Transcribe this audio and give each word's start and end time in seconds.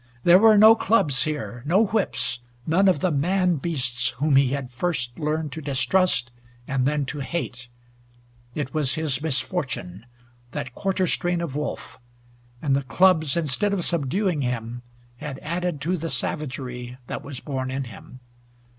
There 0.23 0.39
were 0.39 0.57
no 0.57 0.73
clubs 0.73 1.25
here, 1.25 1.61
no 1.63 1.85
whips, 1.85 2.39
none 2.65 2.87
of 2.87 3.01
the 3.01 3.11
man 3.11 3.57
beasts 3.57 4.09
whom 4.17 4.35
he 4.35 4.47
had 4.47 4.71
first 4.71 5.19
learned 5.19 5.51
to 5.51 5.61
distrust, 5.61 6.31
and 6.67 6.87
then 6.87 7.05
to 7.05 7.19
hate. 7.19 7.67
It 8.55 8.73
was 8.73 8.95
his 8.95 9.21
misfortune 9.21 10.07
that 10.53 10.73
quarter 10.73 11.05
strain 11.05 11.39
of 11.39 11.55
wolf; 11.55 11.99
and 12.63 12.75
the 12.75 12.81
clubs, 12.81 13.37
instead 13.37 13.73
of 13.73 13.85
subduing 13.85 14.41
him, 14.41 14.81
had 15.17 15.37
added 15.43 15.79
to 15.81 15.97
the 15.97 16.09
savagery 16.09 16.97
that 17.05 17.21
was 17.23 17.39
born 17.39 17.69
in 17.69 17.83
him. 17.83 18.21